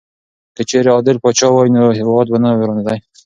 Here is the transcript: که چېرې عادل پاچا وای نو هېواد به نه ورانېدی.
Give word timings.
که 0.55 0.61
چېرې 0.69 0.89
عادل 0.95 1.17
پاچا 1.23 1.47
وای 1.51 1.69
نو 1.75 1.85
هېواد 1.99 2.27
به 2.31 2.37
نه 2.43 2.49
ورانېدی. 2.59 2.99